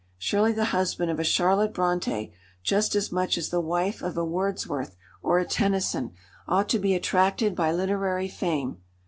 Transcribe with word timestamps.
Surely 0.17 0.51
the 0.51 0.65
husband 0.73 1.11
of 1.11 1.19
a 1.19 1.23
Charlotte 1.23 1.75
Brontë, 1.75 2.31
just 2.63 2.95
as 2.95 3.11
much 3.11 3.37
as 3.37 3.49
the 3.49 3.59
wife 3.61 4.01
of 4.01 4.17
a 4.17 4.25
Wordsworth 4.25 4.95
or 5.21 5.37
a 5.37 5.45
Tennyson, 5.45 6.13
ought 6.47 6.69
to 6.69 6.79
be 6.79 6.95
attracted 6.95 7.55
by 7.55 7.71
literary 7.71 8.27
fame. 8.27 8.79